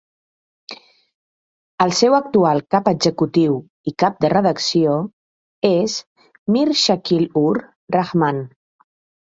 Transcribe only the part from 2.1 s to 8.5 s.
actual cap executiu i cap de redacció és Mir Shakil-ur-Rahman.